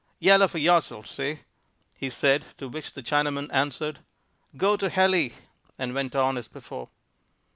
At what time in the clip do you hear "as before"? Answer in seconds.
6.39-6.89